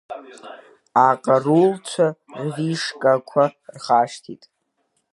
[1.09, 2.07] Аҟарулцәа,
[2.45, 4.43] рвишкақәа рхашҭит.